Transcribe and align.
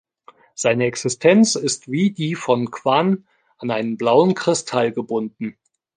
Seine 0.55 0.85
Existenz 0.85 1.53
ist 1.53 1.91
wie 1.91 2.09
die 2.09 2.33
von 2.33 2.71
Kwan 2.71 3.27
an 3.59 3.69
einen 3.69 3.97
blauen 3.97 4.33
Kristall 4.33 4.91
gebunden. 4.91 5.59